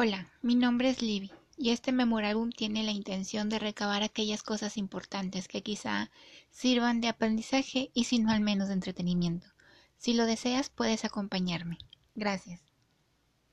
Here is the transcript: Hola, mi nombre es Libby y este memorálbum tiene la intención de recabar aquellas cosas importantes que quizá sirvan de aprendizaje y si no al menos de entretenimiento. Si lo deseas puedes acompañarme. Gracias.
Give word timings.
Hola, 0.00 0.28
mi 0.42 0.54
nombre 0.54 0.90
es 0.90 1.02
Libby 1.02 1.32
y 1.56 1.70
este 1.70 1.90
memorálbum 1.90 2.52
tiene 2.52 2.84
la 2.84 2.92
intención 2.92 3.48
de 3.48 3.58
recabar 3.58 4.04
aquellas 4.04 4.44
cosas 4.44 4.76
importantes 4.76 5.48
que 5.48 5.64
quizá 5.64 6.12
sirvan 6.52 7.00
de 7.00 7.08
aprendizaje 7.08 7.90
y 7.94 8.04
si 8.04 8.20
no 8.20 8.30
al 8.30 8.40
menos 8.40 8.68
de 8.68 8.74
entretenimiento. 8.74 9.48
Si 9.96 10.14
lo 10.14 10.24
deseas 10.24 10.70
puedes 10.70 11.04
acompañarme. 11.04 11.78
Gracias. 12.14 12.67